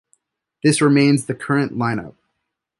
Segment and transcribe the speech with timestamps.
[0.63, 2.15] This remains the current lineup.